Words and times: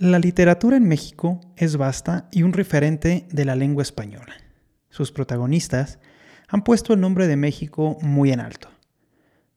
La 0.00 0.20
literatura 0.20 0.76
en 0.76 0.86
México 0.86 1.40
es 1.56 1.76
vasta 1.76 2.28
y 2.30 2.44
un 2.44 2.52
referente 2.52 3.26
de 3.32 3.44
la 3.44 3.56
lengua 3.56 3.82
española. 3.82 4.32
Sus 4.90 5.10
protagonistas 5.10 5.98
han 6.46 6.62
puesto 6.62 6.94
el 6.94 7.00
nombre 7.00 7.26
de 7.26 7.34
México 7.34 7.98
muy 8.00 8.30
en 8.30 8.38
alto. 8.38 8.68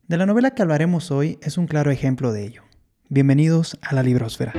De 0.08 0.18
la 0.18 0.26
novela 0.26 0.56
que 0.56 0.64
hablaremos 0.64 1.12
hoy 1.12 1.38
es 1.44 1.60
un 1.60 1.68
claro 1.68 1.92
ejemplo 1.92 2.34
de 2.34 2.44
ello. 2.44 2.64
Bienvenidos 3.08 3.78
a 3.84 3.94
la 3.94 4.02
Librosfera. 4.02 4.54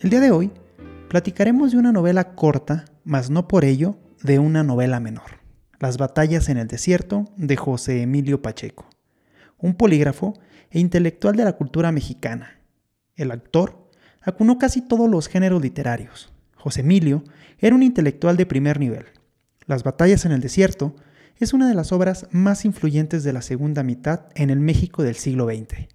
El 0.00 0.08
día 0.08 0.20
de 0.20 0.30
hoy 0.30 0.50
platicaremos 1.10 1.72
de 1.72 1.76
una 1.76 1.92
novela 1.92 2.34
corta, 2.34 2.86
mas 3.04 3.28
no 3.28 3.48
por 3.48 3.66
ello 3.66 3.98
de 4.22 4.38
una 4.38 4.62
novela 4.62 4.98
menor. 4.98 5.41
Las 5.82 5.98
batallas 5.98 6.48
en 6.48 6.58
el 6.58 6.68
desierto 6.68 7.24
de 7.36 7.56
José 7.56 8.02
Emilio 8.02 8.40
Pacheco, 8.40 8.88
un 9.58 9.74
polígrafo 9.74 10.34
e 10.70 10.78
intelectual 10.78 11.34
de 11.34 11.42
la 11.42 11.54
cultura 11.54 11.90
mexicana. 11.90 12.60
El 13.16 13.32
actor 13.32 13.90
acunó 14.20 14.58
casi 14.58 14.80
todos 14.80 15.10
los 15.10 15.26
géneros 15.26 15.60
literarios. 15.60 16.32
José 16.54 16.82
Emilio 16.82 17.24
era 17.58 17.74
un 17.74 17.82
intelectual 17.82 18.36
de 18.36 18.46
primer 18.46 18.78
nivel. 18.78 19.06
Las 19.66 19.82
batallas 19.82 20.24
en 20.24 20.30
el 20.30 20.40
desierto 20.40 20.94
es 21.40 21.52
una 21.52 21.68
de 21.68 21.74
las 21.74 21.90
obras 21.90 22.28
más 22.30 22.64
influyentes 22.64 23.24
de 23.24 23.32
la 23.32 23.42
segunda 23.42 23.82
mitad 23.82 24.26
en 24.36 24.50
el 24.50 24.60
México 24.60 25.02
del 25.02 25.16
siglo 25.16 25.46
XX. 25.46 25.88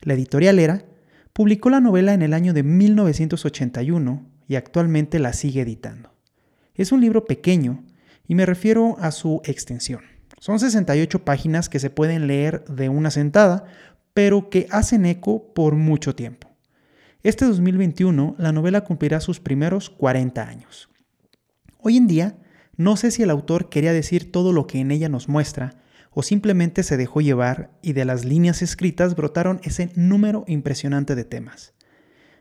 La 0.00 0.14
editorial 0.14 0.58
Era 0.58 0.84
publicó 1.32 1.70
la 1.70 1.78
novela 1.78 2.14
en 2.14 2.22
el 2.22 2.34
año 2.34 2.52
de 2.52 2.64
1981 2.64 4.26
y 4.48 4.56
actualmente 4.56 5.20
la 5.20 5.32
sigue 5.34 5.60
editando. 5.60 6.12
Es 6.74 6.90
un 6.90 7.00
libro 7.00 7.26
pequeño 7.26 7.84
y 8.30 8.36
me 8.36 8.46
refiero 8.46 8.96
a 9.00 9.10
su 9.10 9.42
extensión. 9.42 10.02
Son 10.38 10.60
68 10.60 11.24
páginas 11.24 11.68
que 11.68 11.80
se 11.80 11.90
pueden 11.90 12.28
leer 12.28 12.64
de 12.66 12.88
una 12.88 13.10
sentada, 13.10 13.64
pero 14.14 14.50
que 14.50 14.68
hacen 14.70 15.04
eco 15.04 15.52
por 15.52 15.74
mucho 15.74 16.14
tiempo. 16.14 16.48
Este 17.24 17.44
2021 17.44 18.36
la 18.38 18.52
novela 18.52 18.82
cumplirá 18.82 19.18
sus 19.18 19.40
primeros 19.40 19.90
40 19.90 20.46
años. 20.46 20.88
Hoy 21.80 21.96
en 21.96 22.06
día, 22.06 22.38
no 22.76 22.96
sé 22.96 23.10
si 23.10 23.24
el 23.24 23.30
autor 23.30 23.68
quería 23.68 23.92
decir 23.92 24.30
todo 24.30 24.52
lo 24.52 24.68
que 24.68 24.78
en 24.78 24.92
ella 24.92 25.08
nos 25.08 25.28
muestra, 25.28 25.82
o 26.12 26.22
simplemente 26.22 26.84
se 26.84 26.96
dejó 26.96 27.20
llevar 27.20 27.72
y 27.82 27.94
de 27.94 28.04
las 28.04 28.24
líneas 28.24 28.62
escritas 28.62 29.16
brotaron 29.16 29.60
ese 29.64 29.90
número 29.96 30.44
impresionante 30.46 31.16
de 31.16 31.24
temas. 31.24 31.74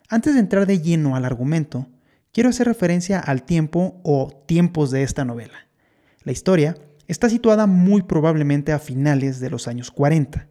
Antes 0.08 0.36
de 0.36 0.42
entrar 0.42 0.68
de 0.68 0.81
lleno 0.81 1.16
al 1.16 1.26
argumento, 1.26 1.88
quiero 2.31 2.50
hacer 2.50 2.68
referencia 2.68 3.20
al 3.20 3.42
tiempo 3.42 4.00
o 4.03 4.44
tiempos 4.46 4.92
de 4.92 5.02
esta 5.02 5.26
novela. 5.26 5.69
La 6.30 6.33
historia 6.33 6.77
está 7.08 7.27
situada 7.27 7.66
muy 7.66 8.03
probablemente 8.03 8.72
a 8.72 8.77
finales 8.77 9.39
de 9.39 9.49
los 9.49 9.67
años 9.67 9.89
40. 9.89 10.47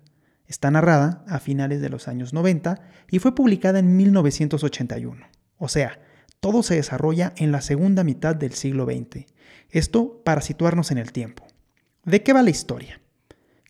Está 0.49 0.73
narrada 0.73 1.23
a 1.29 1.39
finales 1.39 1.81
de 1.81 1.89
los 1.89 2.09
años 2.09 2.33
90 2.33 2.81
y 3.09 3.21
fue 3.21 3.37
publicada 3.37 3.79
en 3.79 3.97
1981. 3.97 5.25
O 5.57 5.69
sea, 5.69 6.01
todo 6.41 6.65
se 6.65 6.75
desarrolla 6.75 7.33
en 7.37 7.53
la 7.53 7.61
segunda 7.61 8.03
mitad 8.03 8.35
del 8.35 8.55
siglo 8.55 8.87
XX. 8.87 9.27
Esto 9.71 10.21
para 10.25 10.41
situarnos 10.41 10.91
en 10.91 10.99
el 10.99 11.13
tiempo. 11.13 11.47
¿De 12.05 12.25
qué 12.25 12.33
va 12.33 12.43
la 12.43 12.51
historia? 12.51 13.01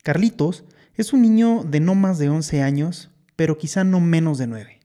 Carlitos 0.01 0.65
es 0.95 1.13
un 1.13 1.21
niño 1.21 1.63
de 1.63 1.79
no 1.79 1.93
más 1.93 2.17
de 2.17 2.29
11 2.29 2.63
años, 2.63 3.11
pero 3.35 3.59
quizá 3.59 3.83
no 3.83 3.99
menos 3.99 4.39
de 4.39 4.47
9. 4.47 4.79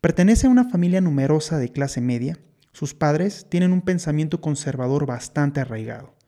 Pertenece 0.00 0.46
a 0.46 0.50
una 0.50 0.70
familia 0.70 1.00
numerosa 1.00 1.58
de 1.58 1.70
clase 1.70 2.00
media. 2.00 2.38
Sus 2.70 2.94
padres 2.94 3.46
tienen 3.48 3.72
un 3.72 3.82
pensamiento 3.82 4.40
conservador 4.40 5.06
bastante 5.06 5.60
arraigado 5.60 6.21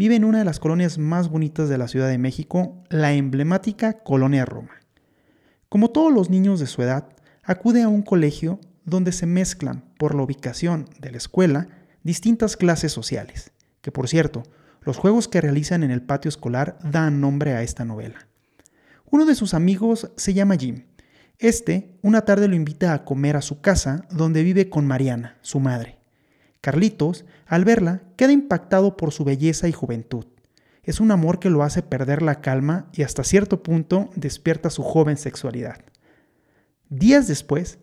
vive 0.00 0.16
en 0.16 0.24
una 0.24 0.38
de 0.38 0.46
las 0.46 0.60
colonias 0.60 0.96
más 0.96 1.28
bonitas 1.28 1.68
de 1.68 1.76
la 1.76 1.86
Ciudad 1.86 2.08
de 2.08 2.16
México, 2.16 2.82
la 2.88 3.12
emblemática 3.12 3.98
Colonia 3.98 4.46
Roma. 4.46 4.80
Como 5.68 5.90
todos 5.90 6.10
los 6.10 6.30
niños 6.30 6.58
de 6.58 6.66
su 6.66 6.80
edad, 6.80 7.10
acude 7.42 7.82
a 7.82 7.88
un 7.88 8.00
colegio 8.00 8.60
donde 8.86 9.12
se 9.12 9.26
mezclan, 9.26 9.84
por 9.98 10.14
la 10.14 10.22
ubicación 10.22 10.88
de 11.00 11.10
la 11.10 11.18
escuela, 11.18 11.68
distintas 12.02 12.56
clases 12.56 12.92
sociales, 12.92 13.52
que 13.82 13.92
por 13.92 14.08
cierto, 14.08 14.42
los 14.80 14.96
juegos 14.96 15.28
que 15.28 15.42
realizan 15.42 15.82
en 15.82 15.90
el 15.90 16.00
patio 16.00 16.30
escolar 16.30 16.78
dan 16.82 17.20
nombre 17.20 17.52
a 17.52 17.62
esta 17.62 17.84
novela. 17.84 18.26
Uno 19.10 19.26
de 19.26 19.34
sus 19.34 19.52
amigos 19.52 20.10
se 20.16 20.32
llama 20.32 20.56
Jim. 20.56 20.86
Este, 21.38 21.98
una 22.00 22.22
tarde 22.22 22.48
lo 22.48 22.56
invita 22.56 22.94
a 22.94 23.04
comer 23.04 23.36
a 23.36 23.42
su 23.42 23.60
casa, 23.60 24.06
donde 24.10 24.44
vive 24.44 24.70
con 24.70 24.86
Mariana, 24.86 25.36
su 25.42 25.60
madre. 25.60 25.99
Carlitos, 26.60 27.24
al 27.46 27.64
verla, 27.64 28.02
queda 28.16 28.32
impactado 28.32 28.96
por 28.96 29.12
su 29.12 29.24
belleza 29.24 29.68
y 29.68 29.72
juventud. 29.72 30.26
Es 30.82 31.00
un 31.00 31.10
amor 31.10 31.38
que 31.38 31.50
lo 31.50 31.62
hace 31.62 31.82
perder 31.82 32.22
la 32.22 32.40
calma 32.40 32.88
y 32.92 33.02
hasta 33.02 33.24
cierto 33.24 33.62
punto 33.62 34.10
despierta 34.14 34.70
su 34.70 34.82
joven 34.82 35.16
sexualidad. 35.16 35.80
Días 36.88 37.28
después, 37.28 37.78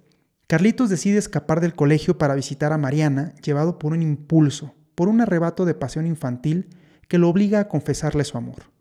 Carlitos 0.48 0.90
decide 0.90 1.18
escapar 1.18 1.60
del 1.60 1.76
colegio 1.76 2.18
para 2.18 2.36
visitar 2.36 2.72
a 2.72 2.78
Mariana, 2.78 3.34
llevado 3.44 3.80
por 3.80 3.94
un 3.94 4.02
impulso, 4.02 4.76
por 4.96 5.10
un 5.10 5.22
arrebato 5.22 5.66
de 5.66 5.74
pasión 5.74 6.08
infantil 6.08 6.70
que 7.08 7.18
lo 7.18 7.30
obliga 7.30 7.60
a 7.60 7.68
confesarle 7.68 8.24
su 8.24 8.38
amor. 8.38 8.72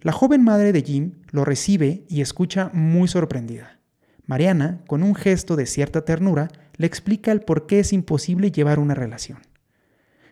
La 0.00 0.12
joven 0.12 0.42
madre 0.42 0.72
de 0.72 0.82
Jim 0.82 1.12
lo 1.30 1.44
recibe 1.44 2.04
y 2.08 2.20
escucha 2.20 2.70
muy 2.74 3.08
sorprendida. 3.08 3.78
Mariana, 4.26 4.82
con 4.86 5.02
un 5.02 5.14
gesto 5.14 5.56
de 5.56 5.66
cierta 5.66 6.04
ternura, 6.04 6.48
le 6.76 6.86
explica 6.86 7.32
el 7.32 7.40
por 7.40 7.66
qué 7.66 7.80
es 7.80 7.92
imposible 7.92 8.50
llevar 8.50 8.78
una 8.78 8.94
relación. 8.94 9.38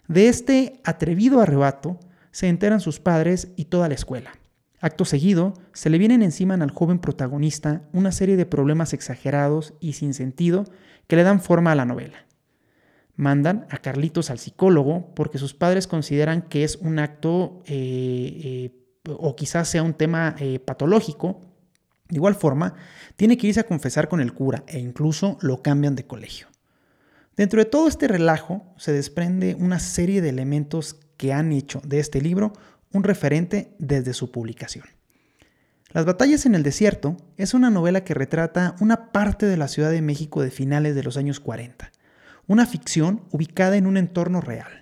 De 0.08 0.28
este 0.28 0.80
atrevido 0.84 1.40
arrebato 1.40 1.98
se 2.30 2.48
enteran 2.48 2.80
sus 2.80 3.00
padres 3.00 3.52
y 3.56 3.66
toda 3.66 3.88
la 3.88 3.94
escuela. 3.94 4.32
Acto 4.80 5.04
seguido, 5.04 5.54
se 5.72 5.90
le 5.90 5.98
vienen 5.98 6.22
encima 6.22 6.54
al 6.54 6.72
joven 6.72 6.98
protagonista 6.98 7.82
una 7.92 8.10
serie 8.10 8.36
de 8.36 8.46
problemas 8.46 8.92
exagerados 8.92 9.74
y 9.78 9.92
sin 9.92 10.12
sentido 10.12 10.64
que 11.06 11.14
le 11.14 11.22
dan 11.22 11.40
forma 11.40 11.70
a 11.70 11.76
la 11.76 11.84
novela. 11.84 12.26
Mandan 13.14 13.66
a 13.70 13.78
Carlitos 13.78 14.30
al 14.30 14.38
psicólogo 14.38 15.14
porque 15.14 15.38
sus 15.38 15.54
padres 15.54 15.86
consideran 15.86 16.42
que 16.42 16.64
es 16.64 16.76
un 16.76 16.98
acto 16.98 17.62
eh, 17.66 18.72
eh, 19.04 19.10
o 19.16 19.36
quizás 19.36 19.68
sea 19.68 19.82
un 19.82 19.94
tema 19.94 20.34
eh, 20.40 20.58
patológico 20.58 21.51
de 22.08 22.16
igual 22.16 22.34
forma, 22.34 22.74
tiene 23.16 23.36
que 23.36 23.46
irse 23.46 23.60
a 23.60 23.66
confesar 23.66 24.08
con 24.08 24.20
el 24.20 24.32
cura 24.32 24.64
e 24.66 24.78
incluso 24.78 25.38
lo 25.40 25.62
cambian 25.62 25.96
de 25.96 26.06
colegio. 26.06 26.48
Dentro 27.36 27.60
de 27.60 27.64
todo 27.64 27.88
este 27.88 28.08
relajo 28.08 28.74
se 28.76 28.92
desprende 28.92 29.54
una 29.58 29.78
serie 29.78 30.20
de 30.20 30.28
elementos 30.28 31.00
que 31.16 31.32
han 31.32 31.52
hecho 31.52 31.80
de 31.84 31.98
este 31.98 32.20
libro 32.20 32.52
un 32.92 33.04
referente 33.04 33.74
desde 33.78 34.12
su 34.12 34.30
publicación. 34.30 34.84
Las 35.90 36.04
batallas 36.04 36.46
en 36.46 36.54
el 36.54 36.62
desierto 36.62 37.16
es 37.36 37.54
una 37.54 37.70
novela 37.70 38.04
que 38.04 38.14
retrata 38.14 38.76
una 38.80 39.12
parte 39.12 39.46
de 39.46 39.56
la 39.56 39.68
Ciudad 39.68 39.90
de 39.90 40.02
México 40.02 40.42
de 40.42 40.50
finales 40.50 40.94
de 40.94 41.02
los 41.02 41.16
años 41.16 41.40
40, 41.40 41.90
una 42.46 42.66
ficción 42.66 43.24
ubicada 43.30 43.76
en 43.76 43.86
un 43.86 43.96
entorno 43.96 44.40
real. 44.40 44.80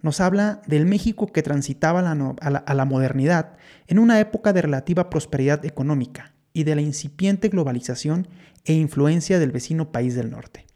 Nos 0.00 0.20
habla 0.20 0.62
del 0.66 0.86
México 0.86 1.26
que 1.26 1.42
transitaba 1.42 2.00
a 2.00 2.74
la 2.74 2.84
modernidad 2.84 3.56
en 3.88 3.98
una 3.98 4.20
época 4.20 4.52
de 4.52 4.62
relativa 4.62 5.10
prosperidad 5.10 5.64
económica, 5.64 6.34
y 6.58 6.64
de 6.64 6.74
la 6.74 6.80
incipiente 6.80 7.50
globalización 7.50 8.26
e 8.64 8.72
influencia 8.72 9.38
del 9.38 9.52
vecino 9.52 9.92
país 9.92 10.16
del 10.16 10.32
norte. 10.32 10.66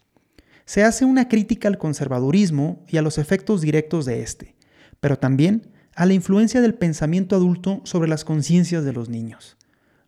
Se 0.64 0.84
hace 0.84 1.04
una 1.04 1.26
crítica 1.26 1.66
al 1.66 1.76
conservadurismo 1.76 2.84
y 2.86 2.98
a 2.98 3.02
los 3.02 3.18
efectos 3.18 3.60
directos 3.60 4.04
de 4.04 4.22
este, 4.22 4.54
pero 5.00 5.18
también 5.18 5.72
a 5.96 6.06
la 6.06 6.12
influencia 6.12 6.60
del 6.60 6.74
pensamiento 6.74 7.34
adulto 7.34 7.80
sobre 7.82 8.08
las 8.08 8.24
conciencias 8.24 8.84
de 8.84 8.92
los 8.92 9.08
niños. 9.08 9.56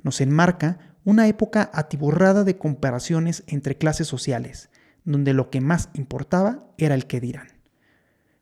Nos 0.04 0.20
enmarca 0.20 0.78
una 1.02 1.26
época 1.26 1.70
atiborrada 1.74 2.44
de 2.44 2.56
comparaciones 2.56 3.42
entre 3.48 3.76
clases 3.76 4.06
sociales, 4.06 4.70
donde 5.04 5.34
lo 5.34 5.50
que 5.50 5.60
más 5.60 5.88
importaba 5.94 6.68
era 6.78 6.94
el 6.94 7.08
que 7.08 7.20
dirán. 7.20 7.48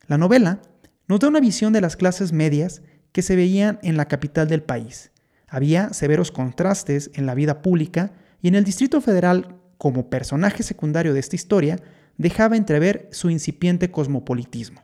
La 0.07 0.19
novela 0.19 0.61
nos 1.09 1.21
da 1.21 1.29
una 1.29 1.41
visión 1.41 1.73
de 1.73 1.81
las 1.81 1.97
clases 1.97 2.35
medias 2.35 2.83
que 3.11 3.23
se 3.23 3.37
veían 3.37 3.79
en 3.83 3.97
la 3.97 4.07
capital 4.07 4.49
del 4.49 4.63
país, 4.63 5.12
había 5.53 5.93
severos 5.93 6.33
contrastes 6.33 7.11
en 7.13 7.27
la 7.27 7.35
vida 7.35 7.61
pública 7.61 8.15
y 8.41 8.49
en 8.49 8.55
el 8.55 8.65
Distrito 8.65 9.03
Federal, 9.03 9.55
como 9.77 10.09
personaje 10.09 10.63
secundario 10.63 11.13
de 11.13 11.21
esta 11.21 11.37
historia, 11.37 11.79
dejaba 12.17 12.57
entrever 12.57 13.11
su 13.13 13.29
incipiente 13.29 13.91
cosmopolitismo. 13.91 14.83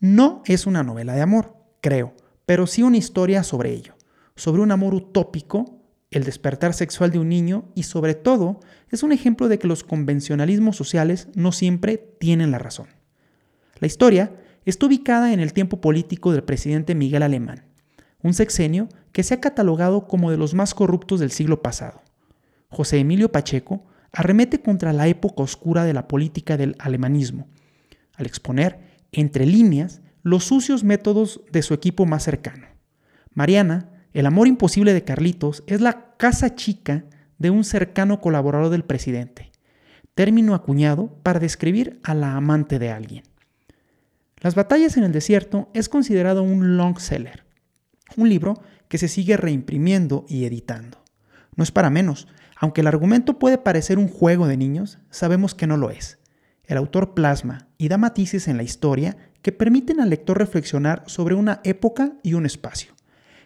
No 0.00 0.42
es 0.46 0.66
una 0.66 0.82
novela 0.82 1.14
de 1.14 1.20
amor, 1.20 1.54
creo, 1.80 2.12
pero 2.44 2.66
sí 2.66 2.82
una 2.82 2.96
historia 2.96 3.44
sobre 3.44 3.70
ello, 3.70 3.94
sobre 4.34 4.62
un 4.62 4.72
amor 4.72 4.94
utópico, 4.94 5.78
el 6.10 6.24
despertar 6.24 6.74
sexual 6.74 7.12
de 7.12 7.20
un 7.20 7.28
niño 7.28 7.70
y 7.76 7.84
sobre 7.84 8.14
todo 8.16 8.58
es 8.90 9.04
un 9.04 9.12
ejemplo 9.12 9.46
de 9.46 9.60
que 9.60 9.68
los 9.68 9.84
convencionalismos 9.84 10.74
sociales 10.74 11.28
no 11.36 11.52
siempre 11.52 11.98
tienen 12.18 12.50
la 12.50 12.58
razón. 12.58 12.88
La 13.78 13.86
historia 13.86 14.34
está 14.64 14.86
ubicada 14.86 15.32
en 15.32 15.38
el 15.38 15.52
tiempo 15.52 15.80
político 15.80 16.32
del 16.32 16.42
presidente 16.42 16.96
Miguel 16.96 17.22
Alemán, 17.22 17.71
un 18.22 18.34
sexenio 18.34 18.88
que 19.12 19.22
se 19.22 19.34
ha 19.34 19.40
catalogado 19.40 20.06
como 20.06 20.30
de 20.30 20.36
los 20.36 20.54
más 20.54 20.74
corruptos 20.74 21.20
del 21.20 21.30
siglo 21.30 21.62
pasado. 21.62 22.02
José 22.68 22.98
Emilio 22.98 23.30
Pacheco 23.30 23.84
arremete 24.12 24.60
contra 24.60 24.92
la 24.92 25.08
época 25.08 25.42
oscura 25.42 25.84
de 25.84 25.92
la 25.92 26.08
política 26.08 26.56
del 26.56 26.76
alemanismo, 26.78 27.48
al 28.14 28.26
exponer, 28.26 28.80
entre 29.12 29.46
líneas, 29.46 30.02
los 30.22 30.44
sucios 30.44 30.84
métodos 30.84 31.42
de 31.50 31.62
su 31.62 31.74
equipo 31.74 32.06
más 32.06 32.22
cercano. 32.22 32.66
Mariana 33.34 33.88
El 34.12 34.26
amor 34.26 34.46
imposible 34.46 34.92
de 34.92 35.04
Carlitos 35.04 35.64
es 35.66 35.80
la 35.80 36.14
casa 36.16 36.54
chica 36.54 37.04
de 37.38 37.50
un 37.50 37.64
cercano 37.64 38.20
colaborador 38.20 38.70
del 38.70 38.84
presidente, 38.84 39.50
término 40.14 40.54
acuñado 40.54 41.18
para 41.22 41.40
describir 41.40 41.98
a 42.02 42.14
la 42.14 42.36
amante 42.36 42.78
de 42.78 42.90
alguien. 42.90 43.24
Las 44.40 44.54
batallas 44.54 44.96
en 44.96 45.04
el 45.04 45.12
desierto 45.12 45.70
es 45.72 45.88
considerado 45.88 46.42
un 46.42 46.76
long 46.76 46.98
seller, 46.98 47.44
un 48.16 48.28
libro 48.28 48.60
que 48.88 48.98
se 48.98 49.08
sigue 49.08 49.36
reimprimiendo 49.36 50.24
y 50.28 50.44
editando. 50.44 51.02
No 51.56 51.64
es 51.64 51.70
para 51.70 51.90
menos, 51.90 52.28
aunque 52.56 52.82
el 52.82 52.86
argumento 52.86 53.38
puede 53.38 53.58
parecer 53.58 53.98
un 53.98 54.08
juego 54.08 54.46
de 54.46 54.56
niños, 54.56 54.98
sabemos 55.10 55.54
que 55.54 55.66
no 55.66 55.76
lo 55.76 55.90
es. 55.90 56.18
El 56.64 56.78
autor 56.78 57.14
plasma 57.14 57.68
y 57.76 57.88
da 57.88 57.98
matices 57.98 58.48
en 58.48 58.56
la 58.56 58.62
historia 58.62 59.16
que 59.42 59.52
permiten 59.52 60.00
al 60.00 60.10
lector 60.10 60.38
reflexionar 60.38 61.02
sobre 61.06 61.34
una 61.34 61.60
época 61.64 62.12
y 62.22 62.34
un 62.34 62.46
espacio. 62.46 62.94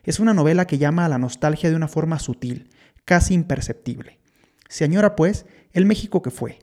Es 0.05 0.21
una 0.21 0.35
novela 0.35 0.67
que 0.67 0.79
llama 0.79 1.05
a 1.05 1.09
la 1.09 1.19
nostalgia 1.19 1.71
de 1.71 1.77
una 1.77 1.89
forma 1.89 2.19
sutil, 2.19 2.69
casi 3.05 3.35
imperceptible. 3.35 4.21
Se 4.69 4.85
añora, 4.85 5.17
pues, 5.17 5.47
el 5.73 5.87
México 5.87 6.23
que 6.23 6.31
fue, 6.31 6.59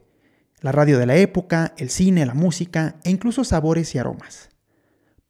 la 0.60 0.72
radio 0.72 0.98
de 0.98 1.06
la 1.06 1.16
época, 1.16 1.74
el 1.76 1.90
cine, 1.90 2.24
la 2.24 2.34
música 2.34 2.96
e 3.04 3.10
incluso 3.10 3.44
sabores 3.44 3.94
y 3.94 3.98
aromas. 3.98 4.48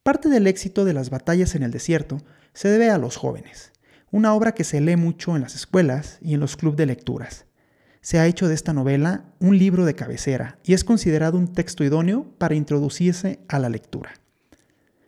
Parte 0.03 0.29
del 0.29 0.47
éxito 0.47 0.85
de 0.85 0.93
las 0.93 1.09
batallas 1.09 1.55
en 1.55 1.63
el 1.63 1.71
desierto 1.71 2.19
se 2.55 2.69
debe 2.69 2.89
a 2.89 2.97
Los 2.97 3.17
jóvenes, 3.17 3.73
una 4.11 4.33
obra 4.33 4.53
que 4.53 4.63
se 4.63 4.79
lee 4.79 4.95
mucho 4.95 5.35
en 5.35 5.41
las 5.41 5.55
escuelas 5.55 6.19
y 6.21 6.33
en 6.33 6.39
los 6.39 6.55
clubes 6.55 6.77
de 6.77 6.85
lecturas. 6.85 7.45
Se 7.99 8.17
ha 8.17 8.27
hecho 8.27 8.47
de 8.47 8.55
esta 8.55 8.71
novela 8.71 9.25
un 9.39 9.57
libro 9.57 9.83
de 9.83 9.93
cabecera 9.93 10.57
y 10.63 10.73
es 10.73 10.85
considerado 10.85 11.37
un 11.37 11.51
texto 11.51 11.83
idóneo 11.83 12.25
para 12.37 12.55
introducirse 12.55 13.41
a 13.49 13.59
la 13.59 13.67
lectura. 13.67 14.13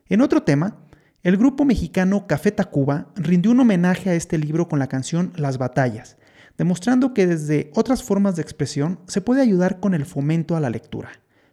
En 0.09 0.19
otro 0.19 0.43
tema, 0.43 0.77
el 1.23 1.37
grupo 1.37 1.63
mexicano 1.63 2.27
Café 2.27 2.51
Tacuba 2.51 3.13
rindió 3.15 3.51
un 3.51 3.61
homenaje 3.61 4.09
a 4.09 4.15
este 4.15 4.37
libro 4.37 4.67
con 4.67 4.79
la 4.79 4.87
canción 4.87 5.31
Las 5.37 5.57
Batallas, 5.57 6.17
demostrando 6.57 7.13
que 7.13 7.27
desde 7.27 7.71
otras 7.75 8.03
formas 8.03 8.35
de 8.35 8.41
expresión 8.41 8.99
se 9.07 9.21
puede 9.21 9.41
ayudar 9.41 9.79
con 9.79 9.93
el 9.93 10.05
fomento 10.05 10.57
a 10.57 10.59
la 10.59 10.69
lectura. 10.69 11.11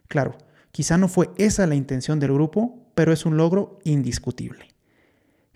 Claro, 0.09 0.37
quizá 0.73 0.97
no 0.97 1.07
fue 1.07 1.29
esa 1.37 1.65
la 1.67 1.75
intención 1.75 2.19
del 2.19 2.33
grupo, 2.33 2.91
pero 2.95 3.13
es 3.13 3.25
un 3.25 3.37
logro 3.37 3.79
indiscutible. 3.85 4.74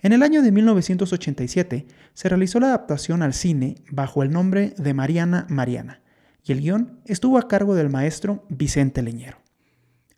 En 0.02 0.12
el 0.12 0.22
año 0.22 0.42
de 0.42 0.52
1987 0.52 1.86
se 2.14 2.28
realizó 2.28 2.60
la 2.60 2.68
adaptación 2.68 3.22
al 3.22 3.34
cine 3.34 3.76
bajo 3.90 4.22
el 4.22 4.30
nombre 4.30 4.74
de 4.78 4.94
Mariana 4.94 5.46
Mariana, 5.48 6.00
y 6.42 6.52
el 6.52 6.60
guion 6.60 7.00
estuvo 7.04 7.38
a 7.38 7.48
cargo 7.48 7.74
del 7.74 7.90
maestro 7.90 8.44
Vicente 8.48 9.02
Leñero. 9.02 9.38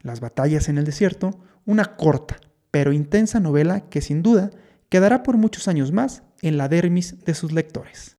Las 0.00 0.20
batallas 0.20 0.68
en 0.68 0.78
el 0.78 0.84
desierto, 0.84 1.38
una 1.64 1.96
corta 1.96 2.38
pero 2.72 2.92
intensa 2.92 3.38
novela 3.38 3.88
que 3.88 4.00
sin 4.00 4.22
duda 4.22 4.50
quedará 4.88 5.22
por 5.22 5.36
muchos 5.36 5.68
años 5.68 5.92
más 5.92 6.24
en 6.40 6.56
la 6.56 6.68
dermis 6.68 7.24
de 7.24 7.34
sus 7.34 7.52
lectores. 7.52 8.16